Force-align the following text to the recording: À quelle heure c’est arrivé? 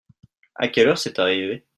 À 0.55 0.67
quelle 0.67 0.87
heure 0.87 0.97
c’est 0.97 1.19
arrivé? 1.19 1.63